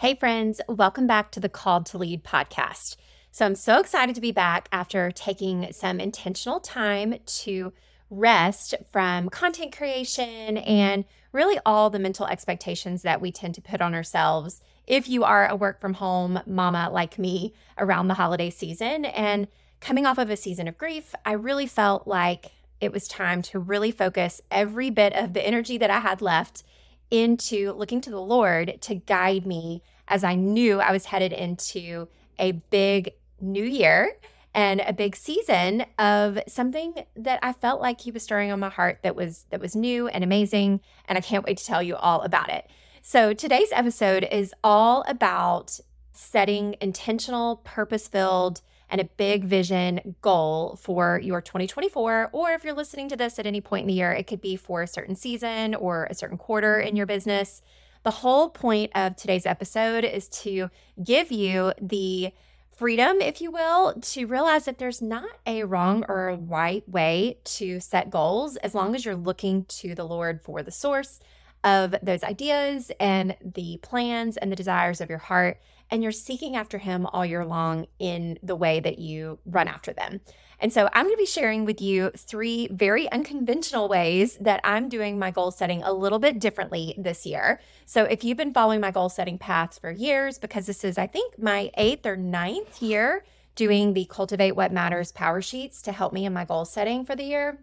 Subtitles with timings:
[0.00, 2.94] Hey, friends, welcome back to the Called to Lead podcast.
[3.32, 7.72] So, I'm so excited to be back after taking some intentional time to
[8.08, 13.80] rest from content creation and really all the mental expectations that we tend to put
[13.80, 18.50] on ourselves if you are a work from home mama like me around the holiday
[18.50, 19.04] season.
[19.04, 19.48] And
[19.80, 23.58] coming off of a season of grief, I really felt like it was time to
[23.58, 26.62] really focus every bit of the energy that I had left
[27.10, 32.08] into looking to the Lord to guide me as I knew I was headed into
[32.38, 34.16] a big new year
[34.54, 38.70] and a big season of something that I felt like he was stirring on my
[38.70, 41.96] heart that was that was new and amazing and I can't wait to tell you
[41.96, 42.68] all about it.
[43.02, 45.78] So today's episode is all about
[46.12, 48.60] setting intentional, purpose-filled
[48.90, 52.30] and a big vision goal for your 2024.
[52.32, 54.56] Or if you're listening to this at any point in the year, it could be
[54.56, 57.62] for a certain season or a certain quarter in your business.
[58.04, 60.70] The whole point of today's episode is to
[61.02, 62.32] give you the
[62.78, 67.38] freedom, if you will, to realize that there's not a wrong or a right way
[67.42, 71.18] to set goals as long as you're looking to the Lord for the source
[71.64, 76.56] of those ideas and the plans and the desires of your heart and you're seeking
[76.56, 80.20] after him all year long in the way that you run after them.
[80.60, 84.88] And so I'm going to be sharing with you three very unconventional ways that I'm
[84.88, 87.60] doing my goal setting a little bit differently this year.
[87.86, 91.06] So if you've been following my goal setting paths for years, because this is, I
[91.06, 96.24] think, my eighth or ninth year doing the Cultivate What Matters PowerSheets to help me
[96.24, 97.58] in my goal setting for the year,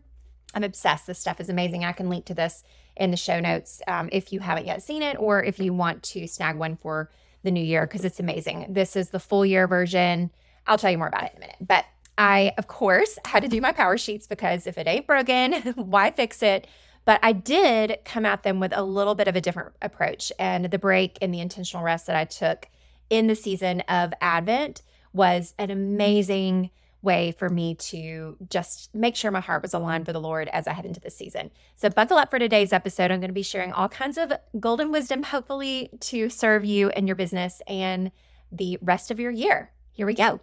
[0.54, 1.08] I'm obsessed.
[1.08, 1.84] This stuff is amazing.
[1.84, 2.64] I can link to this
[2.96, 6.02] in the show notes um, if you haven't yet seen it or if you want
[6.02, 7.10] to snag one for
[7.46, 8.66] the new year because it's amazing.
[8.70, 10.32] This is the full year version.
[10.68, 11.56] I'll tell you more about it in a minute.
[11.62, 11.86] But
[12.18, 16.44] I, of course, had to do my PowerSheets because if it ain't broken, why fix
[16.44, 16.68] it?
[17.06, 20.32] But I did come at them with a little bit of a different approach.
[20.40, 22.68] And the break and the intentional rest that I took
[23.10, 24.82] in the season of Advent
[25.14, 26.72] was an amazing
[27.06, 30.68] way for me to just make sure my heart was aligned for the Lord as
[30.68, 31.52] I head into this season.
[31.76, 33.12] So, buckle up for today's episode.
[33.12, 37.08] I'm going to be sharing all kinds of golden wisdom, hopefully, to serve you and
[37.08, 38.12] your business and
[38.52, 39.72] the rest of your year.
[39.92, 40.42] Here we go.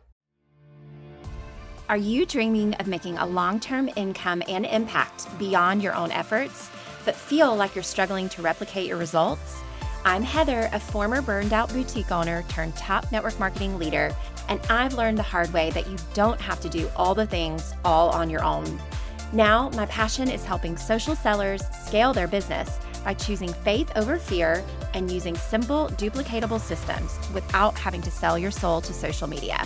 [1.88, 6.70] Are you dreaming of making a long term income and impact beyond your own efforts,
[7.04, 9.60] but feel like you're struggling to replicate your results?
[10.04, 14.14] I'm Heather, a former burned out boutique owner turned top network marketing leader,
[14.48, 17.72] and I've learned the hard way that you don't have to do all the things
[17.84, 18.80] all on your own.
[19.32, 24.64] Now, my passion is helping social sellers scale their business by choosing faith over fear
[24.94, 29.62] and using simple, duplicatable systems without having to sell your soul to social media.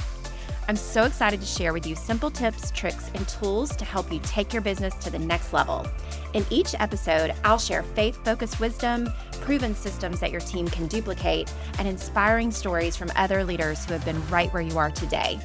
[0.68, 4.20] I'm so excited to share with you simple tips, tricks, and tools to help you
[4.24, 5.86] take your business to the next level.
[6.32, 9.08] In each episode, I'll share faith focused wisdom,
[9.40, 14.04] proven systems that your team can duplicate, and inspiring stories from other leaders who have
[14.04, 15.38] been right where you are today.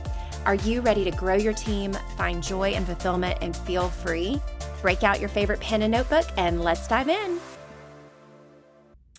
[0.46, 4.42] Are you ready to grow your team, find joy and fulfillment, and feel free?
[4.82, 7.40] Break out your favorite pen and notebook, and let's dive in.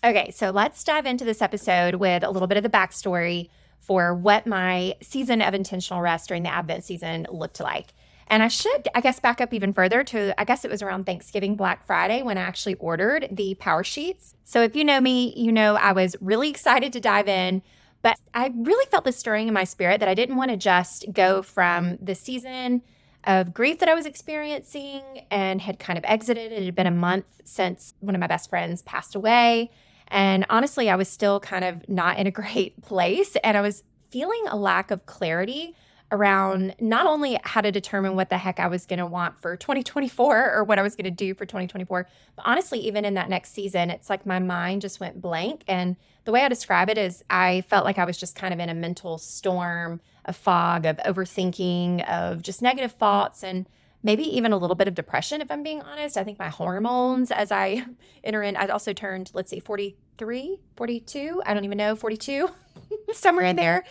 [0.03, 3.49] Okay, so let's dive into this episode with a little bit of the backstory
[3.79, 7.93] for what my season of intentional rest during the Advent season looked like.
[8.27, 11.05] And I should, I guess, back up even further to, I guess it was around
[11.05, 14.33] Thanksgiving, Black Friday when I actually ordered the PowerSheets.
[14.43, 17.61] So if you know me, you know I was really excited to dive in,
[18.01, 21.05] but I really felt this stirring in my spirit that I didn't want to just
[21.13, 22.81] go from the season
[23.25, 25.01] of grief that I was experiencing
[25.31, 26.51] and had kind of exited.
[26.51, 29.71] It had been a month since one of my best friends passed away.
[30.09, 33.35] And honestly, I was still kind of not in a great place.
[33.43, 35.75] And I was feeling a lack of clarity
[36.13, 39.57] around not only how to determine what the heck I was going to want for
[39.57, 43.29] 2024 or what I was going to do for 2024, but honestly, even in that
[43.29, 45.63] next season, it's like my mind just went blank.
[45.67, 48.59] And the way I describe it is I felt like I was just kind of
[48.59, 53.65] in a mental storm, a fog of overthinking, of just negative thoughts and
[54.03, 56.15] maybe even a little bit of depression, if I'm being honest.
[56.15, 57.85] I think my hormones, as I
[58.23, 62.49] enter in, I also turned, let's see, 43, 42, I don't even know, 42,
[63.13, 63.83] somewhere in there.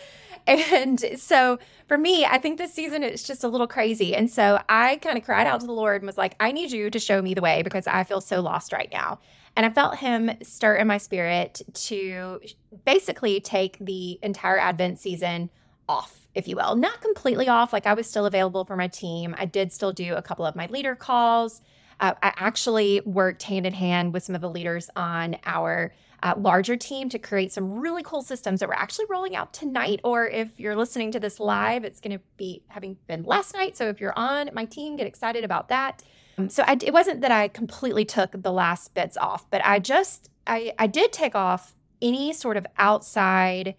[0.45, 4.15] And so for me, I think this season is just a little crazy.
[4.15, 6.71] And so I kind of cried out to the Lord and was like, I need
[6.71, 9.19] you to show me the way because I feel so lost right now.
[9.55, 12.41] And I felt him stir in my spirit to
[12.85, 15.49] basically take the entire Advent season
[15.87, 16.75] off if you will.
[16.75, 19.35] Not completely off, like I was still available for my team.
[19.37, 21.61] I did still do a couple of my leader calls.
[21.99, 25.93] Uh, I actually worked hand in hand with some of the leaders on our
[26.23, 29.99] uh, larger team to create some really cool systems that we're actually rolling out tonight.
[30.05, 33.75] Or if you're listening to this live, it's going to be having been last night.
[33.75, 36.01] So if you're on my team, get excited about that.
[36.37, 39.79] Um, so I, it wasn't that I completely took the last bits off, but I
[39.79, 43.75] just I I did take off any sort of outside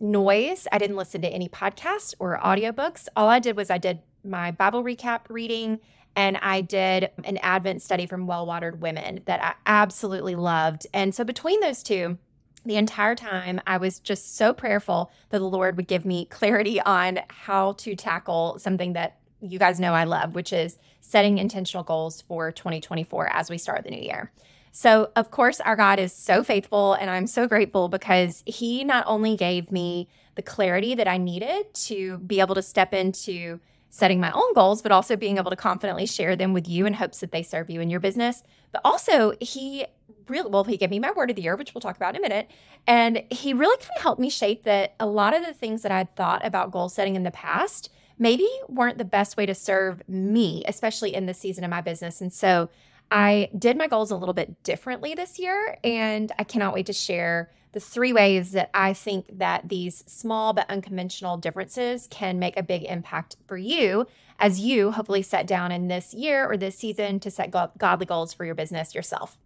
[0.00, 0.66] noise.
[0.72, 3.06] I didn't listen to any podcasts or audiobooks.
[3.14, 5.78] All I did was I did my Bible recap reading
[6.16, 10.86] and I did an Advent study from Well Watered Women that I absolutely loved.
[10.92, 12.18] And so between those two,
[12.64, 16.80] the entire time I was just so prayerful that the Lord would give me clarity
[16.80, 21.82] on how to tackle something that you guys know I love, which is setting intentional
[21.82, 24.30] goals for 2024 as we start the new year.
[24.70, 29.04] So, of course, our God is so faithful, and I'm so grateful because He not
[29.06, 33.60] only gave me the clarity that I needed to be able to step into
[33.92, 36.94] setting my own goals, but also being able to confidently share them with you in
[36.94, 38.42] hopes that they serve you in your business.
[38.72, 39.84] But also, He
[40.28, 42.24] really, well, He gave me my word of the year, which we'll talk about in
[42.24, 42.50] a minute.
[42.86, 45.92] And He really kind of helped me shape that a lot of the things that
[45.92, 50.02] I'd thought about goal setting in the past maybe weren't the best way to serve
[50.08, 52.22] me, especially in this season of my business.
[52.22, 52.70] And so,
[53.12, 56.94] I did my goals a little bit differently this year, and I cannot wait to
[56.94, 62.56] share the three ways that I think that these small but unconventional differences can make
[62.56, 64.06] a big impact for you
[64.38, 68.32] as you hopefully set down in this year or this season to set godly goals
[68.32, 69.38] for your business yourself.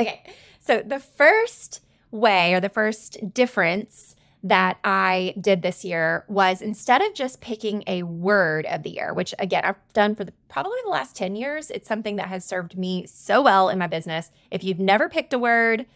[0.00, 0.22] Okay,
[0.58, 4.15] so the first way or the first difference
[4.48, 9.12] that I did this year was instead of just picking a word of the year,
[9.12, 12.44] which again, I've done for the, probably the last 10 years, it's something that has
[12.44, 14.30] served me so well in my business.
[14.50, 15.86] If you've never picked a word,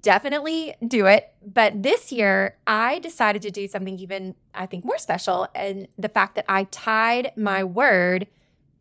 [0.00, 1.32] definitely do it.
[1.46, 5.46] But this year, I decided to do something even, I think, more special.
[5.54, 8.26] And the fact that I tied my word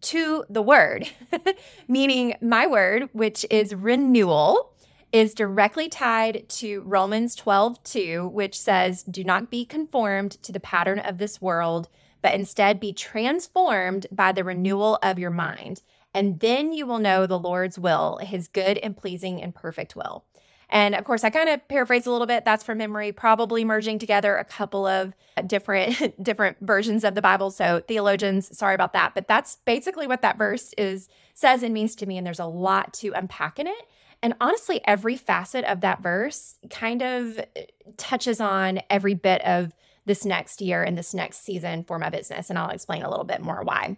[0.01, 1.07] to the word,
[1.87, 4.73] meaning my word, which is renewal
[5.11, 10.59] is directly tied to Romans 12, 2, which says, Do not be conformed to the
[10.59, 11.89] pattern of this world,
[12.21, 15.81] but instead be transformed by the renewal of your mind.
[16.13, 20.25] And then you will know the Lord's will, his good and pleasing and perfect will.
[20.71, 22.45] And of course, I kind of paraphrase a little bit.
[22.45, 25.13] That's from memory, probably merging together a couple of
[25.45, 27.51] different different versions of the Bible.
[27.51, 31.95] So theologians, sorry about that, but that's basically what that verse is says and means
[31.97, 32.17] to me.
[32.17, 33.89] And there's a lot to unpack in it.
[34.23, 37.61] And honestly, every facet of that verse kind of uh,
[37.97, 39.73] touches on every bit of
[40.05, 42.49] this next year and this next season for my business.
[42.49, 43.97] And I'll explain a little bit more why.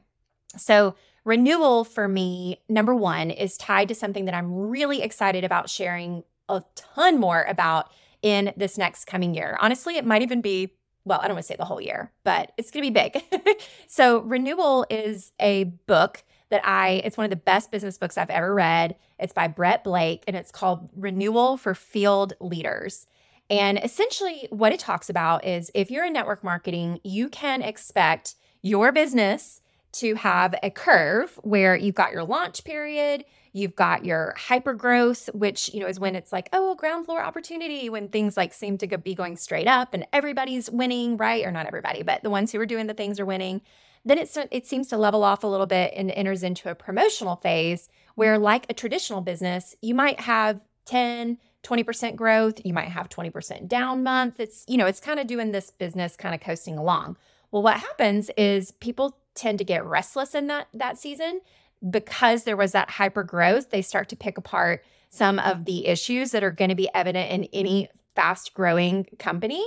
[0.57, 5.69] So, renewal for me, number one, is tied to something that I'm really excited about
[5.69, 7.89] sharing a ton more about
[8.21, 9.57] in this next coming year.
[9.59, 10.73] Honestly, it might even be
[11.05, 13.57] well, I don't want to say the whole year, but it's going to be big.
[13.87, 16.23] so, Renewal is a book
[16.53, 18.95] that I, it's one of the best business books I've ever read.
[19.17, 23.07] It's by Brett Blake and it's called Renewal for Field Leaders.
[23.49, 28.35] And essentially, what it talks about is if you're in network marketing, you can expect
[28.61, 29.61] your business
[29.93, 35.31] to have a curve where you've got your launch period, you've got your hyper growth,
[35.33, 38.77] which you know is when it's like, oh, ground floor opportunity, when things like seem
[38.77, 41.43] to be going straight up and everybody's winning, right?
[41.45, 43.61] Or not everybody, but the ones who are doing the things are winning.
[44.05, 47.37] Then it, it seems to level off a little bit and enters into a promotional
[47.37, 48.43] phase where, mm-hmm.
[48.43, 54.03] like a traditional business, you might have 10, 20% growth, you might have 20% down
[54.03, 54.39] month.
[54.39, 57.17] It's, you know, it's kind of doing this business kind of coasting along.
[57.51, 61.41] Well, what happens is people tend to get restless in that that season
[61.89, 63.69] because there was that hyper growth.
[63.69, 65.63] They start to pick apart some of mm-hmm.
[65.65, 69.65] the issues that are going to be evident in any fast growing company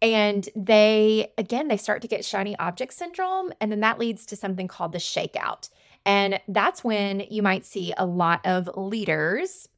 [0.00, 3.52] and they, again, they start to get shiny object syndrome.
[3.60, 5.70] And then that leads to something called the shakeout.
[6.06, 9.68] And that's when you might see a lot of leaders.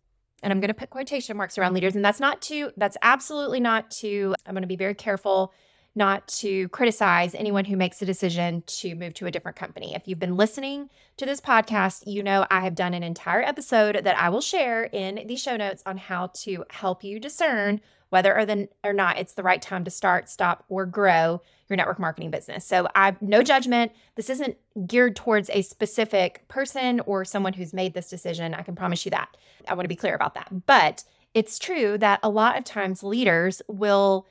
[0.43, 1.97] And I'm going to put quotation marks around leaders.
[1.97, 5.53] And that's not to, that's absolutely not to, I'm going to be very careful
[5.95, 9.95] not to criticize anyone who makes a decision to move to a different company.
[9.95, 14.01] If you've been listening to this podcast, you know I have done an entire episode
[14.05, 17.81] that I will share in the show notes on how to help you discern
[18.11, 21.77] whether or, the, or not it's the right time to start, stop, or grow your
[21.77, 22.65] network marketing business.
[22.65, 23.93] So I've no judgment.
[24.17, 28.55] This isn't geared towards a specific person or someone who's made this decision.
[28.55, 29.37] I can promise you that.
[29.69, 30.49] I want to be clear about that.
[30.67, 34.27] But it's true that a lot of times leaders will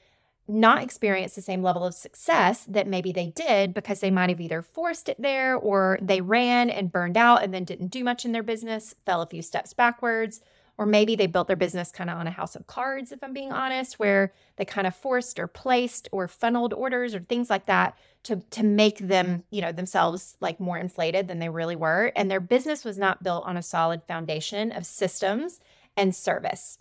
[0.49, 4.41] not experience the same level of success that maybe they did because they might have
[4.41, 8.25] either forced it there or they ran and burned out and then didn't do much
[8.25, 10.41] in their business, fell a few steps backwards,
[10.79, 13.33] or maybe they built their business kind of on a house of cards, if I'm
[13.33, 17.65] being honest, where they kind of forced or placed or funneled orders or things like
[17.65, 22.13] that to, to make them, you know, themselves like more inflated than they really were.
[22.15, 25.59] And their business was not built on a solid foundation of systems
[25.97, 26.79] and service.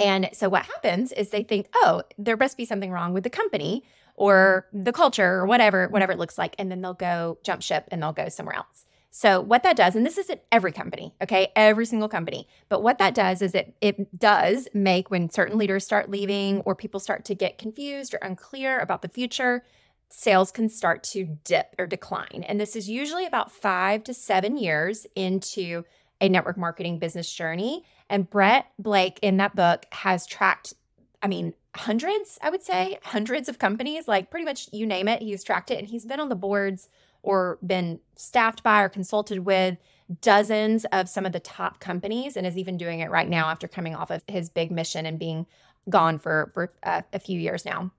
[0.00, 3.28] And so what happens is they think, oh, there must be something wrong with the
[3.28, 6.54] company or the culture or whatever, whatever it looks like.
[6.58, 8.86] And then they'll go jump ship and they'll go somewhere else.
[9.18, 12.98] So what that does, and this isn't every company, okay, every single company, but what
[12.98, 17.24] that does is it it does make when certain leaders start leaving or people start
[17.24, 19.64] to get confused or unclear about the future,
[20.10, 22.44] sales can start to dip or decline.
[22.46, 25.84] And this is usually about five to seven years into
[26.20, 27.86] a network marketing business journey.
[28.10, 30.74] And Brett Blake in that book has tracked,
[31.22, 35.22] I mean, hundreds, I would say, hundreds of companies, like pretty much you name it,
[35.22, 36.90] he's tracked it and he's been on the boards
[37.26, 39.76] or been staffed by or consulted with
[40.20, 43.66] dozens of some of the top companies and is even doing it right now after
[43.66, 45.44] coming off of his big mission and being
[45.90, 47.90] gone for, for uh, a few years now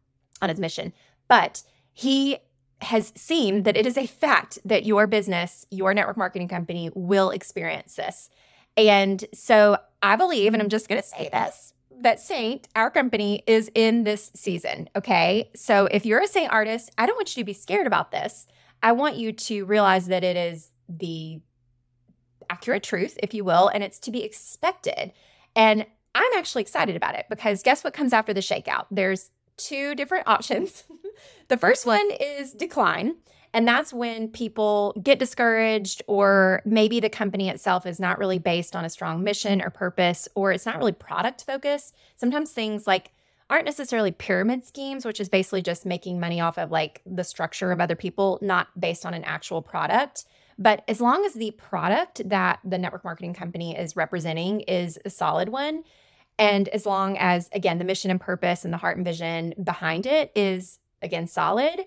[0.42, 0.94] on his mission.
[1.28, 2.38] But he
[2.80, 7.32] has seen that it is a fact that your business, your network marketing company will
[7.32, 8.30] experience this.
[8.78, 13.44] And so I believe, and I'm just going to say this, that Seint, our company,
[13.48, 14.88] is in this season.
[14.96, 15.50] Okay.
[15.56, 18.48] So if you're a Seint artist, I don't want you to be scared about this.
[18.82, 21.42] I want you to realize that it is the
[22.50, 25.12] accurate truth, if you will, and it's to be expected.
[25.56, 28.86] And I'm actually excited about it because guess what comes after the shakeout?
[28.90, 30.84] There's two different options.
[31.48, 33.16] the first one is decline.
[33.54, 38.76] And that's when people get discouraged, or maybe the company itself is not really based
[38.76, 41.96] on a strong mission or purpose, or it's not really product focused.
[42.18, 43.12] Sometimes things like
[43.50, 47.72] aren't necessarily pyramid schemes, which is basically just making money off of like the structure
[47.72, 50.26] of other people, not based on an actual product.
[50.60, 55.10] But as long as the product that the network marketing company is representing is a
[55.10, 55.84] solid one,
[56.40, 60.06] and as long as, again, the mission and purpose and the heart and vision behind
[60.06, 61.86] it is, again, solid,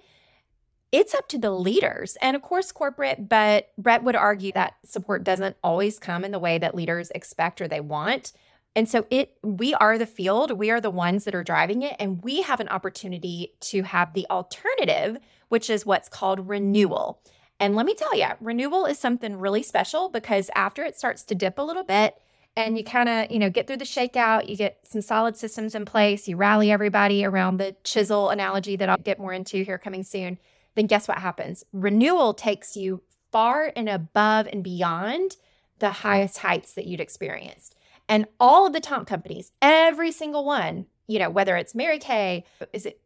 [0.93, 3.29] it's up to the leaders and, of course, corporate.
[3.29, 7.61] But Brett would argue that support doesn't always come in the way that leaders expect
[7.61, 8.33] or they want.
[8.77, 11.97] And so it we are the field, we are the ones that are driving it
[11.99, 17.21] and we have an opportunity to have the alternative, which is what's called renewal.
[17.59, 21.35] And let me tell you, renewal is something really special because after it starts to
[21.35, 22.15] dip a little bit
[22.57, 25.75] and you kind of, you know, get through the shakeout, you get some solid systems
[25.75, 29.79] in place, you rally everybody around the chisel analogy that I'll get more into here
[29.79, 30.39] coming soon,
[30.75, 31.65] then guess what happens?
[31.73, 35.37] Renewal takes you far and above and beyond
[35.81, 37.75] the highest heights that you'd experienced.
[38.11, 42.45] And all of the top companies, every single one, you know, whether it's Mary Kay,
[42.73, 43.01] is it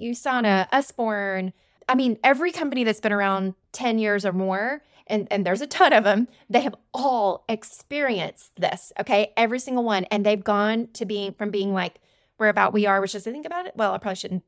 [0.00, 1.52] USANA, Usborne,
[1.88, 5.66] I mean, every company that's been around 10 years or more, and, and there's a
[5.66, 9.32] ton of them, they have all experienced this, okay?
[9.36, 10.04] Every single one.
[10.04, 11.96] And they've gone to being from being like,
[12.36, 13.74] where about we are, which is I think about it.
[13.76, 14.44] Well, I probably shouldn't.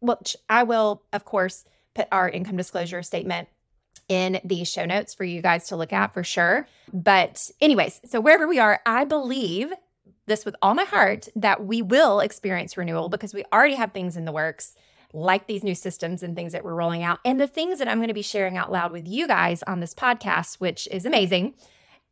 [0.00, 3.48] Well, I will, of course, put our income disclosure statement
[4.08, 6.66] in the show notes for you guys to look at for sure.
[6.92, 9.72] But, anyways, so wherever we are, I believe
[10.26, 14.16] this with all my heart that we will experience renewal because we already have things
[14.16, 14.74] in the works
[15.12, 17.98] like these new systems and things that we're rolling out and the things that I'm
[17.98, 21.54] going to be sharing out loud with you guys on this podcast, which is amazing.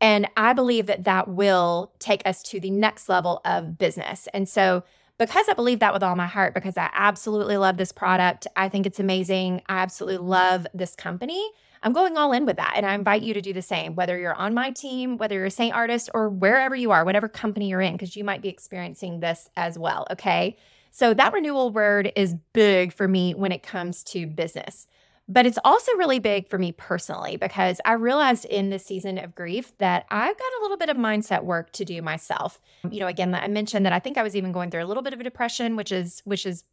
[0.01, 4.27] And I believe that that will take us to the next level of business.
[4.33, 4.83] And so,
[5.17, 8.69] because I believe that with all my heart, because I absolutely love this product, I
[8.69, 9.61] think it's amazing.
[9.67, 11.51] I absolutely love this company.
[11.83, 12.73] I'm going all in with that.
[12.75, 15.45] And I invite you to do the same, whether you're on my team, whether you're
[15.45, 18.49] a Seint artist, or wherever you are, whatever company you're in, because you might be
[18.49, 20.07] experiencing this as well.
[20.11, 20.57] Okay.
[20.91, 24.87] So that renewal word is big for me when it comes to business.
[25.27, 29.33] But it's also really big for me personally because I realized in this season of
[29.33, 32.61] grief that I've got a little bit of mindset work to do myself.
[32.89, 35.01] You know, again, I mentioned that I think I was even going through a little
[35.01, 36.63] bit of a depression, which is which is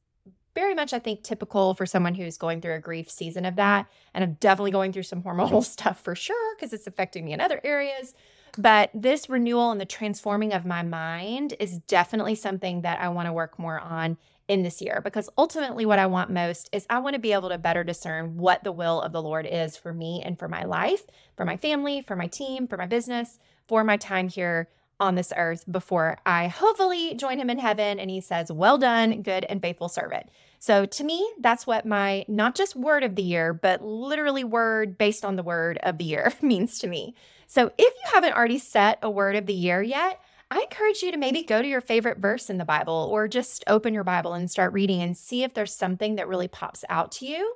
[0.55, 3.87] very much, I think, typical for someone who's going through a grief season of that.
[4.13, 7.41] And I'm definitely going through some hormonal stuff for sure because it's affecting me in
[7.41, 8.15] other areas.
[8.59, 13.27] But this renewal and the transforming of my mind is definitely something that I want
[13.27, 14.19] to work more on
[14.53, 17.49] in this year because ultimately, what I want most is I want to be able
[17.49, 20.65] to better discern what the will of the Lord is for me and for my
[20.65, 21.05] life,
[21.39, 24.69] for my family, for my team, for my business, for my time here
[25.01, 29.23] on this earth before I hopefully join him in heaven and he says, Well done,
[29.23, 30.29] good and faithful servant.
[30.59, 34.99] So to me, that's what my not just word of the year, but literally word
[34.99, 37.15] based on the word of the year means to me.
[37.47, 40.21] So if you haven't already set a word of the year yet,
[40.53, 43.65] I encourage you to maybe go to your favorite verse in the Bible or just
[43.69, 47.11] open your Bible and start reading and see if there's something that really pops out
[47.13, 47.55] to you.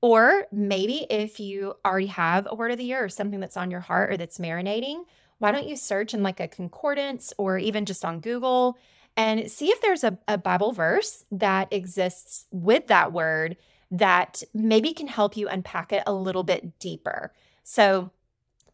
[0.00, 3.70] Or maybe if you already have a word of the year or something that's on
[3.70, 5.04] your heart or that's marinating,
[5.40, 8.78] why don't you search in like a concordance or even just on Google
[9.14, 13.58] and see if there's a, a Bible verse that exists with that word
[13.90, 17.34] that maybe can help you unpack it a little bit deeper.
[17.62, 18.10] So,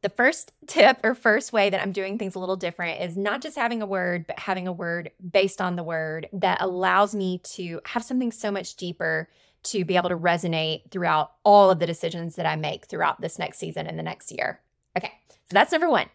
[0.05, 3.41] the first tip or first way that I'm doing things a little different is not
[3.41, 7.41] just having a word, but having a word based on the word that allows me
[7.55, 9.31] to have something so much deeper
[9.63, 13.39] to be able to resonate throughout all of the decisions that I make throughout this
[13.39, 14.61] next season and the next year.
[14.95, 16.11] Okay, so that's number one.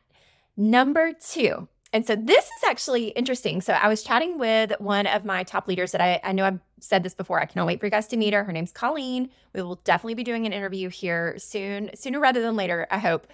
[0.55, 3.59] Number two, and so this is actually interesting.
[3.59, 6.59] So I was chatting with one of my top leaders that I, I know I've
[6.79, 7.41] said this before.
[7.41, 8.43] I cannot wait for you guys to meet her.
[8.43, 9.31] Her name's Colleen.
[9.53, 13.25] We will definitely be doing an interview here soon, sooner rather than later, I hope.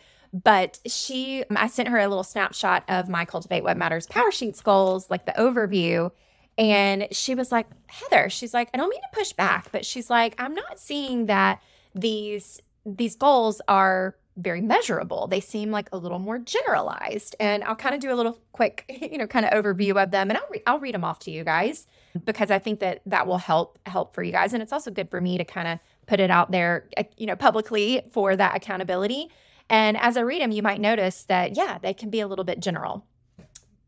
[0.44, 5.10] But she, I sent her a little snapshot of my Cultivate What Matters PowerSheets goals,
[5.10, 6.12] like the overview.
[6.58, 10.10] And she was like, Heather, she's like, I don't mean to push back, but she's
[10.10, 11.62] like, I'm not seeing that
[11.94, 15.28] these these goals are very measurable.
[15.28, 17.36] They seem like a little more generalized.
[17.40, 20.30] And I'll kind of do a little quick, you know, kind of overview of them
[20.30, 21.88] and I'll re- I'll read them off to you guys
[22.26, 25.10] because I think that that will help help for you guys and it's also good
[25.10, 28.56] for me to kind of put it out there, uh, you know, publicly for that
[28.56, 29.30] accountability.
[29.70, 32.46] And as I read them, you might notice that yeah, they can be a little
[32.46, 33.06] bit general.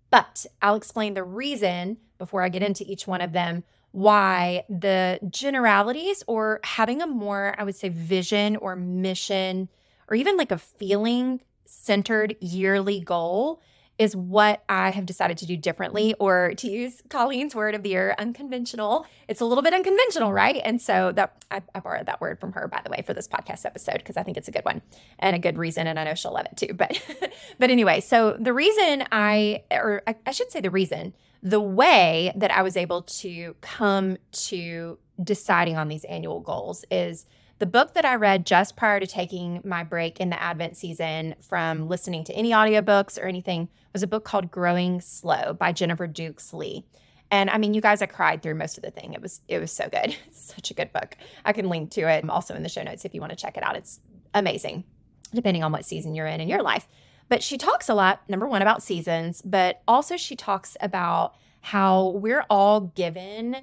[0.09, 5.19] But I'll explain the reason before I get into each one of them why the
[5.29, 9.69] generalities or having a more, I would say, vision or mission
[10.09, 13.61] or even like a feeling centered yearly goal
[13.99, 17.89] is what I have decided to do differently, or to use Colleen's word of the
[17.89, 19.05] year, unconventional.
[19.27, 20.61] It's a little bit unconventional, right?
[20.63, 23.27] And so that I, I borrowed that word from her, by the way, for this
[23.27, 24.81] podcast episode because I think it's a good one
[25.19, 26.73] and a good reason, and I know she'll love it too.
[26.73, 27.01] But,
[27.59, 32.31] but anyway, so the reason I, or I, I should say, the reason, the way
[32.35, 37.25] that I was able to come to deciding on these annual goals is
[37.59, 41.35] the book that I read just prior to taking my break in the Advent season
[41.41, 46.05] from listening to any audiobooks or anything was a book called Growing Slow by Jennifer
[46.05, 46.85] Dukes Lee.
[47.31, 49.13] And I mean, you guys, I cried through most of the thing.
[49.13, 50.15] It was it was so good.
[50.27, 51.17] It's such a good book.
[51.45, 53.57] I can link to it also in the show notes if you want to check
[53.57, 53.75] it out.
[53.75, 53.99] It's
[54.33, 54.83] amazing,
[55.33, 56.87] depending on what season you're in in your life.
[57.27, 62.09] But she talks a lot, number one, about seasons, but also she talks about how
[62.09, 63.57] we're all given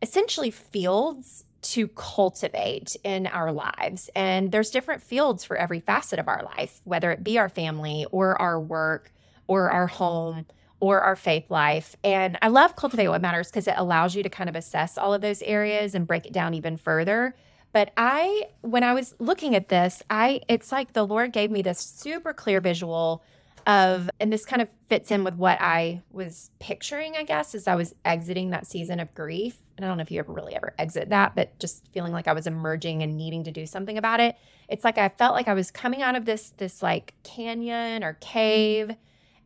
[0.00, 4.10] essentially fields to cultivate in our lives.
[4.14, 8.06] And there's different fields for every facet of our life, whether it be our family
[8.10, 9.12] or our work
[9.46, 10.46] or our home
[10.80, 11.96] or our faith life.
[12.04, 15.12] And I love Cultivate What Matters because it allows you to kind of assess all
[15.12, 17.34] of those areas and break it down even further.
[17.72, 21.62] But I when I was looking at this, I it's like the Lord gave me
[21.62, 23.22] this super clear visual
[23.66, 27.68] of and this kind of fits in with what I was picturing, I guess, as
[27.68, 29.58] I was exiting that season of grief.
[29.84, 32.32] I don't know if you ever really ever exit that, but just feeling like I
[32.32, 34.36] was emerging and needing to do something about it.
[34.68, 38.14] It's like I felt like I was coming out of this this like canyon or
[38.20, 38.90] cave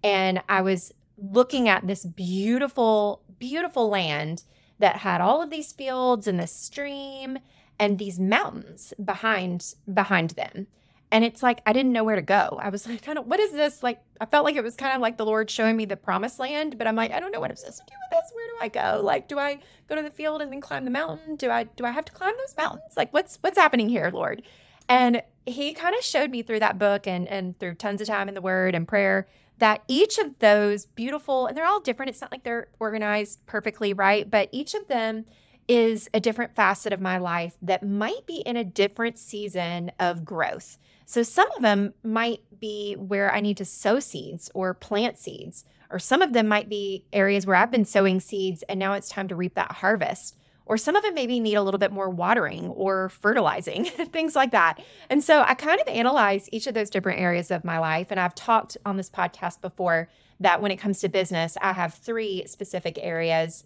[0.03, 4.45] and I was looking at this beautiful beautiful land
[4.79, 7.39] that had all of these fields and this stream
[7.79, 10.67] and these mountains behind behind them
[11.13, 12.59] and it's like I didn't know where to go.
[12.61, 13.83] I was like, kind of, what is this?
[13.83, 16.41] Like, I felt like it was kind of like the Lord showing me the promised
[16.41, 18.33] land, but I'm like, I don't know what I'm supposed to do with this.
[18.35, 19.03] Where do I go?
[19.05, 21.37] Like, do I go to the field and then climb the mountain?
[21.37, 22.97] Do I do I have to climb those mountains?
[22.97, 24.43] Like, what's what's happening here, Lord?
[24.89, 28.29] And he kind of showed me through that book and and through tons of time
[28.29, 32.09] in the Word and prayer that each of those beautiful and they're all different.
[32.11, 35.27] It's not like they're organized perfectly right, but each of them
[35.69, 40.25] is a different facet of my life that might be in a different season of
[40.25, 40.79] growth.
[41.07, 45.65] So some of them might be where I need to sow seeds or plant seeds,
[45.91, 49.09] or some of them might be areas where I've been sowing seeds and now it's
[49.09, 50.37] time to reap that harvest.
[50.65, 54.53] Or some of it maybe need a little bit more watering or fertilizing, things like
[54.53, 54.81] that.
[55.11, 58.07] And so I kind of analyze each of those different areas of my life.
[58.11, 60.09] And I've talked on this podcast before
[60.41, 63.65] that when it comes to business, I have three specific areas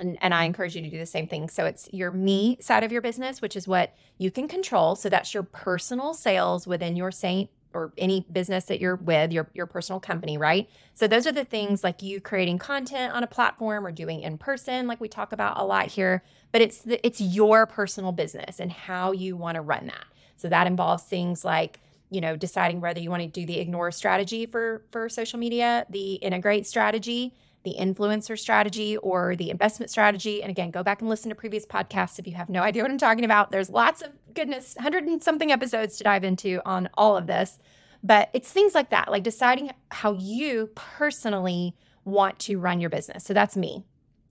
[0.00, 1.48] and, and I encourage you to do the same thing.
[1.48, 4.96] So it's your me side of your business, which is what you can control.
[4.96, 9.48] So that's your personal sales within your Seint or any business that you're with, your
[9.54, 10.68] your personal company, right?
[10.94, 14.38] So those are the things like you creating content on a platform or doing in
[14.38, 16.24] person, like we talk about a lot here.
[16.52, 20.06] But it's the, it's your personal business and how you want to run that.
[20.36, 23.92] So that involves things like you know deciding whether you want to do the ignore
[23.92, 30.42] strategy for for social media, the integrate strategy, the influencer strategy or the investment strategy.
[30.42, 32.90] And again, go back and listen to previous podcasts if you have no idea what
[32.90, 33.50] I'm talking about.
[33.50, 37.58] There's lots of goodness, 100 and something episodes to dive into on all of this.
[38.02, 43.24] But it's things like that, like deciding how you personally want to run your business.
[43.24, 43.84] So that's me.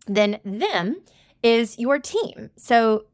[0.07, 1.01] Then them
[1.43, 2.49] is your team.
[2.55, 3.05] So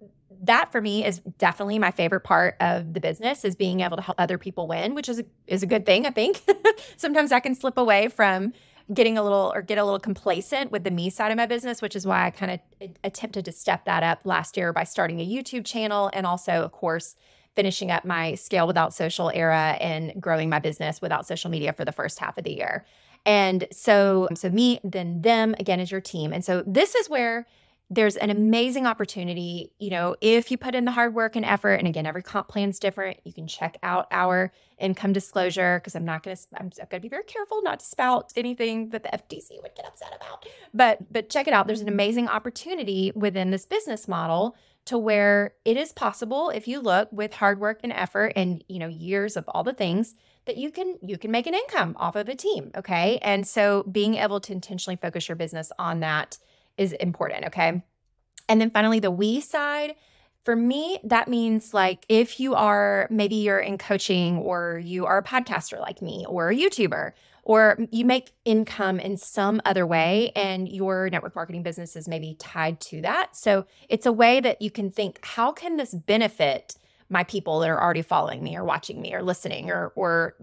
[0.44, 4.04] that for me is definitely my favorite part of the business is being able to
[4.04, 6.42] help other people win, which is a, is a good thing, I think.
[6.98, 8.54] Sometimes I can slip away from
[8.94, 11.82] getting a little or get a little complacent with the me side of my business,
[11.82, 15.20] which is why I kind of attempted to step that up last year by starting
[15.20, 17.16] a YouTube channel and also, of course,
[17.56, 21.86] finishing up my scale without social era and growing my business without social media for
[21.86, 22.86] the first half of the year.
[23.26, 26.32] And so, so me, then them again is your team.
[26.32, 27.48] And so this is where
[27.90, 29.72] there's an amazing opportunity.
[29.78, 32.48] You know, if you put in the hard work and effort, and again, every comp
[32.48, 36.44] plan is different, you can check out our income disclosure because I'm not going to,
[36.56, 39.76] I'm, I'm going to be very careful not to spout anything that the FTC would
[39.76, 40.46] get upset about.
[40.74, 41.68] But, but check it out.
[41.68, 46.80] There's an amazing opportunity within this business model to where it is possible if you
[46.80, 50.58] look with hard work and effort and you know years of all the things that
[50.58, 54.16] you can you can make an income off of a team okay and so being
[54.16, 56.38] able to intentionally focus your business on that
[56.78, 57.46] is important.
[57.46, 57.84] Okay.
[58.48, 59.96] And then finally, the we side.
[60.44, 65.18] For me, that means like if you are maybe you're in coaching or you are
[65.18, 70.32] a podcaster like me or a YouTuber or you make income in some other way
[70.36, 73.36] and your network marketing business is maybe tied to that.
[73.36, 76.76] So it's a way that you can think, how can this benefit
[77.10, 80.36] my people that are already following me or watching me or listening or or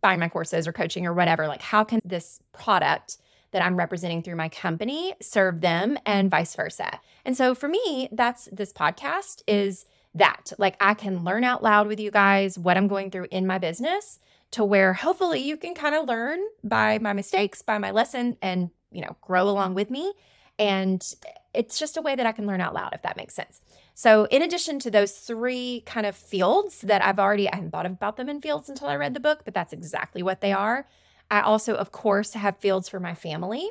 [0.00, 1.46] buying my courses or coaching or whatever?
[1.46, 3.18] Like how can this product
[3.52, 7.00] that I'm representing through my company serve them and vice versa.
[7.24, 10.52] And so for me, that's this podcast is that.
[10.58, 13.58] Like I can learn out loud with you guys what I'm going through in my
[13.58, 14.18] business
[14.52, 18.70] to where hopefully you can kind of learn by my mistakes, by my lesson and,
[18.90, 20.12] you know, grow along with me.
[20.58, 21.04] And
[21.52, 23.60] it's just a way that I can learn out loud, if that makes sense.
[23.94, 27.86] So, in addition to those three kind of fields that I've already, I hadn't thought
[27.86, 30.86] about them in fields until I read the book, but that's exactly what they are.
[31.30, 33.68] I also, of course, have fields for my family.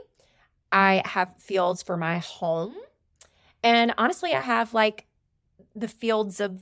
[0.71, 2.75] I have fields for my home.
[3.63, 5.05] And honestly, I have like
[5.75, 6.61] the fields of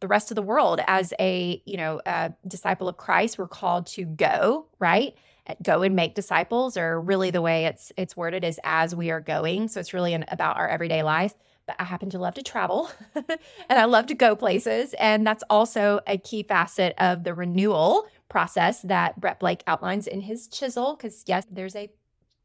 [0.00, 3.38] the rest of the world as a, you know, a disciple of Christ.
[3.38, 5.14] We're called to go, right?
[5.62, 9.20] Go and make disciples, or really the way it's it's worded is as we are
[9.20, 9.68] going.
[9.68, 11.34] So it's really an, about our everyday life.
[11.66, 13.38] But I happen to love to travel and
[13.70, 14.94] I love to go places.
[14.98, 20.22] And that's also a key facet of the renewal process that Brett Blake outlines in
[20.22, 20.96] his chisel.
[20.96, 21.88] Because, yes, there's a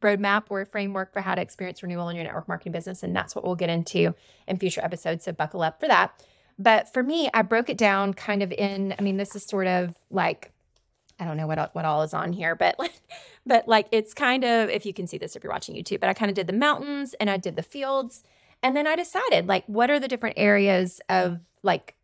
[0.04, 3.02] roadmap or a framework for how to experience renewal in your network marketing business.
[3.02, 4.13] And that's what we'll get into
[4.47, 5.23] in future episodes.
[5.25, 6.23] So, buckle up for that.
[6.60, 9.65] But for me, I broke it down kind of in, I mean, this is sort
[9.65, 10.52] of like,
[11.19, 12.78] I don't know what what all is on here, but
[13.47, 16.08] but like it's kind of if you can see this if you're watching YouTube, but
[16.08, 18.23] I kind of did the mountains and I did the fields,
[18.62, 21.95] and then I decided like what are the different areas of like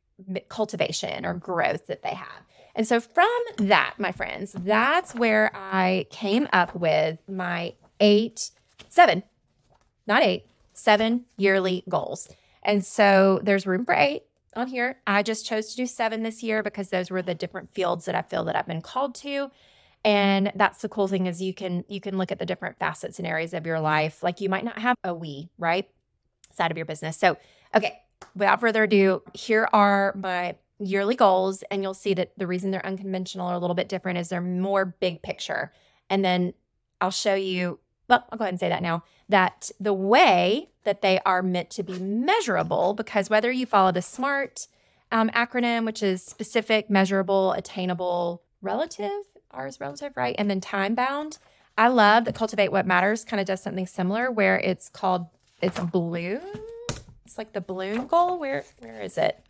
[0.50, 2.45] cultivation or growth that they have.
[2.75, 8.51] And so, from that, my friends, that's where I came up with my eight,
[8.89, 9.23] seven,
[10.05, 12.27] not eight, seven yearly goals.
[12.63, 14.23] And so, there's room for eight
[14.55, 14.97] on here.
[15.07, 18.15] I just chose to do seven this year because those were the different fields that
[18.15, 19.51] I feel that I've been called to.
[20.03, 23.19] And that's the cool thing is you can you can look at the different facets
[23.19, 24.21] and areas of your life.
[24.21, 25.89] Like you might not have a we, right?
[26.53, 27.17] Side of your business.
[27.17, 27.38] So,
[27.73, 28.01] okay,
[28.35, 32.85] without further ado, here are my yearly goals and you'll see that the reason they're
[32.85, 35.71] unconventional or a little bit different is they're more big picture.
[36.09, 36.53] And then
[37.01, 41.01] I'll show you, well, I'll go ahead and say that now, that the way that
[41.01, 44.67] they are meant to be measurable, because whether you follow the SMART
[45.11, 49.09] um, acronym, which is specific, measurable, attainable, relative,
[49.51, 50.35] ours relative, right?
[50.38, 51.38] And then time bound.
[51.77, 55.27] I love that Cultivate What Matters kind of does something similar where it's called,
[55.61, 56.41] it's Bloom.
[57.25, 58.39] It's like the Bloom goal.
[58.39, 59.43] Where, where is it?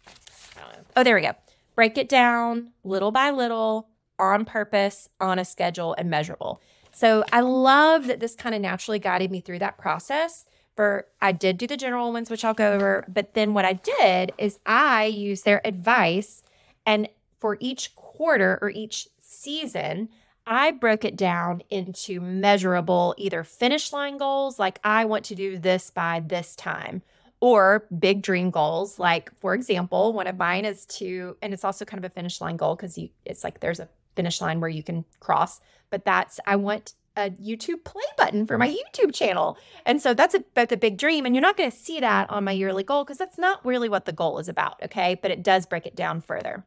[0.96, 1.34] Oh, there we go.
[1.76, 6.62] Break it down little by little, on purpose, on a schedule, and measurable.
[6.91, 10.46] So I love that this kind of naturally guided me through that process.
[10.76, 13.74] For I did do the general ones, which I'll go over, but then what I
[13.74, 16.44] did is I used their advice,
[16.86, 17.08] and
[17.39, 20.10] for each quarter or each season,
[20.46, 25.58] I broke it down into measurable either finish line goals, like I want to do
[25.58, 27.02] this by this time,
[27.39, 28.98] or big dream goals.
[29.00, 32.41] Like, for example, one of mine is to, and it's also kind of a finish
[32.41, 36.39] line goal because it's like there's a finish line where you can cross, but that's,
[36.45, 39.58] I want a YouTube play button for my YouTube channel.
[39.86, 41.26] And so that's a, that's a big dream.
[41.26, 43.89] And you're not going to see that on my yearly goal because that's not really
[43.89, 44.82] what the goal is about.
[44.84, 45.17] Okay.
[45.21, 46.65] But it does break it down further.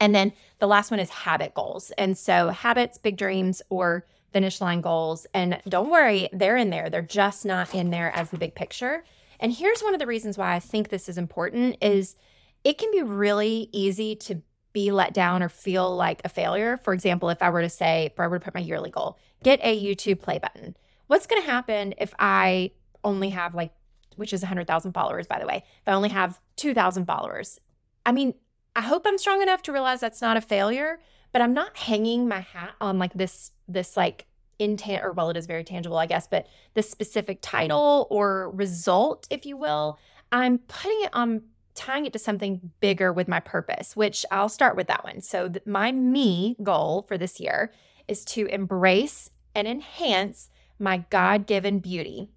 [0.00, 1.92] And then the last one is habit goals.
[1.98, 5.26] And so habits, big dreams, or finish line goals.
[5.34, 6.88] And don't worry, they're in there.
[6.88, 9.04] They're just not in there as the big picture.
[9.42, 12.14] And here's one of the reasons why I think this is important is
[12.62, 14.40] it can be really easy to
[14.72, 16.78] be let down or feel like a failure.
[16.84, 19.18] For example, if I were to say, if I were to put my yearly goal,
[19.42, 20.76] get a YouTube play button.
[21.08, 22.70] What's going to happen if I
[23.02, 23.72] only have like,
[24.14, 27.58] which is 100,000 followers, by the way, if I only have 2,000 followers?
[28.06, 28.34] I mean,
[28.76, 31.00] I hope I'm strong enough to realize that's not a failure,
[31.32, 34.26] but I'm not hanging my hat on like this, this like
[34.60, 39.26] intan or well it is very tangible i guess but the specific title or result
[39.30, 39.98] if you will
[40.30, 41.42] i'm putting it on
[41.74, 45.48] tying it to something bigger with my purpose which i'll start with that one so
[45.48, 47.72] th- my me goal for this year
[48.08, 52.28] is to embrace and enhance my god-given beauty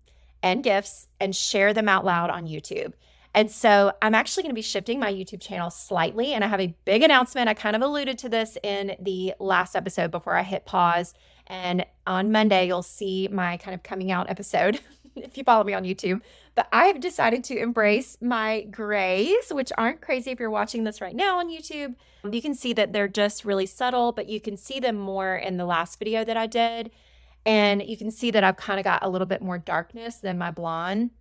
[0.46, 2.94] and gifts and share them out loud on YouTube.
[3.34, 6.34] And so I'm actually going to be shifting my YouTube channel slightly.
[6.34, 7.50] And I have a big announcement.
[7.50, 11.16] I kind of alluded to this in the last episode before I hit pause.
[11.48, 14.80] And on Monday, you'll see my kind of coming out episode
[15.16, 16.22] if you follow me on YouTube.
[16.56, 21.16] But I've decided to embrace my grays, which aren't crazy if you're watching this right
[21.16, 21.96] now on YouTube.
[22.30, 25.58] You can see that they're just really subtle, but you can see them more in
[25.58, 26.92] the last video that I did.
[27.46, 30.38] And you can see that I've kind of got a little bit more darkness than
[30.38, 31.12] my blonde.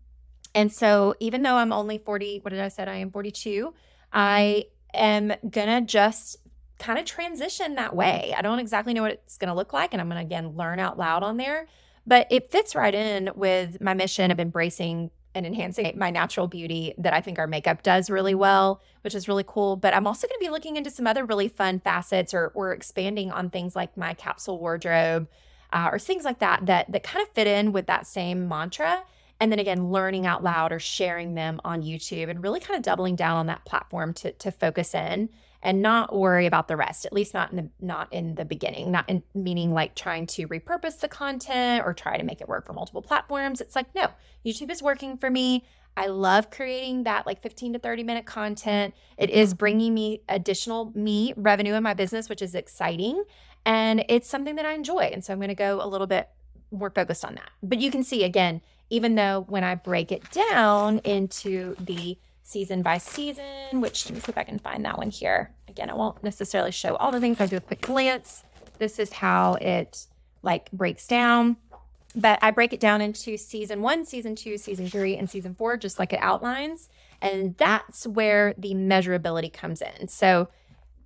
[0.55, 2.89] And so even though I'm only 40, what did I said?
[2.89, 3.75] I am 42.
[4.13, 6.37] I am gonna just
[6.85, 8.35] kind of transition that way.
[8.37, 9.93] I don't exactly know what it's gonna look like.
[9.93, 11.67] And I'm gonna again learn out loud on there.
[12.07, 16.95] But it fits right in with my mission of embracing and enhancing my natural beauty
[16.99, 19.77] that I think our makeup does really well, which is really cool.
[19.77, 22.73] But I'm also going to be looking into some other really fun facets or, or
[22.73, 25.27] expanding on things like my capsule wardrobe
[25.75, 29.03] uh, or things like that that that kind of fit in with that same mantra
[29.41, 32.83] and then again learning out loud or sharing them on youtube and really kind of
[32.83, 35.29] doubling down on that platform to, to focus in
[35.65, 38.93] and not worry about the rest at least not in the not in the beginning
[38.93, 42.67] not in meaning like trying to repurpose the content or try to make it work
[42.67, 44.09] for multiple platforms it's like no
[44.45, 45.65] youtube is working for me
[45.97, 48.95] I love creating that like 15 to 30 minute content.
[49.17, 53.23] It is bringing me additional me revenue in my business, which is exciting.
[53.65, 55.11] And it's something that I enjoy.
[55.13, 56.29] And so I'm going to go a little bit
[56.71, 57.51] more focused on that.
[57.63, 62.83] But you can see again, even though when I break it down into the season
[62.83, 65.51] by season, which let me see if I can find that one here.
[65.67, 67.41] Again, it won't necessarily show all the things.
[67.41, 68.45] I do a quick glance.
[68.79, 70.07] This is how it
[70.43, 71.57] like breaks down.
[72.15, 75.77] But I break it down into season one, season two, season three, and season four,
[75.77, 76.89] just like it outlines.
[77.21, 80.07] And that's where the measurability comes in.
[80.07, 80.49] So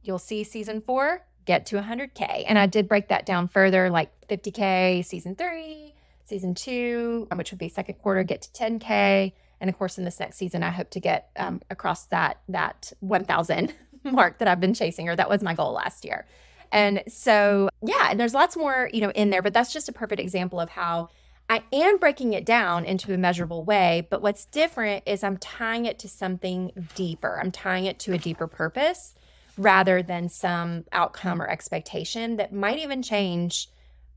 [0.02, 2.44] you'll see season four get to 100K.
[2.46, 5.94] And I did break that down further, like 50K season three,
[6.26, 9.32] season two, which would be second quarter, get to 10K.
[9.60, 12.92] And of course, in this next season, I hope to get um, across that that
[13.00, 16.26] 1,000 mark that I've been chasing, or that was my goal last year.
[16.70, 19.92] And so, yeah, and there's lots more, you know, in there, but that's just a
[19.92, 21.08] perfect example of how
[21.48, 24.06] I am breaking it down into a measurable way.
[24.10, 27.40] But what's different is I'm tying it to something deeper.
[27.40, 29.14] I'm tying it to a deeper purpose
[29.56, 33.68] rather than some outcome or expectation that might even change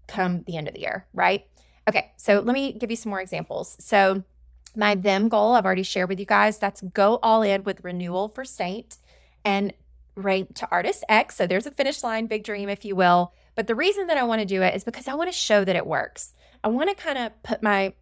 [0.07, 1.47] come the end of the year, right?
[1.87, 3.75] Okay, so let me give you some more examples.
[3.79, 4.23] So,
[4.75, 8.29] my them goal, I've already shared with you guys, that's go all in with renewal
[8.29, 8.97] for Seint
[9.43, 9.73] and
[10.15, 11.35] rate to artist X.
[11.35, 13.33] So, there's a finish line, big dream, if you will.
[13.55, 15.63] But the reason that I want to do it is because I want to show
[15.65, 16.33] that it works.
[16.63, 17.93] I want to kind of put my,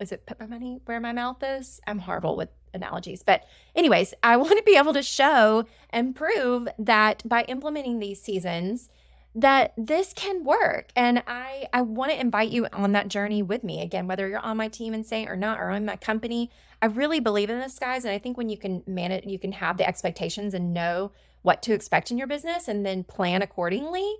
[0.00, 1.80] is it put my money where my mouth is?
[1.86, 3.22] I'm horrible with analogies.
[3.22, 3.44] But,
[3.74, 8.88] anyways, I want to be able to show and prove that by implementing these seasons,
[9.34, 10.90] that this can work.
[10.96, 13.80] And i i want to invite you on that journey with me.
[13.80, 16.50] Again whether you're on my team and Seint or not or in my company
[16.82, 18.04] i really believe in this guys.
[18.04, 21.12] And i think when you can manage you can have the expectations and know
[21.42, 24.16] what to expect in your business and then plan accordingly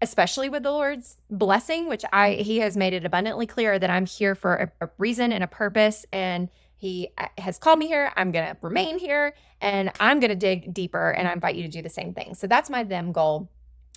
[0.00, 4.06] especially with the lord's blessing which i he has made it abundantly clear that i'm
[4.06, 6.04] here for a, a reason and a purpose.
[6.12, 8.12] And he uh, has called me here.
[8.16, 11.62] I'm going to remain here and i'm going to dig deeper and i invite you
[11.62, 12.34] to do the same thing.
[12.34, 13.48] So that's my them goal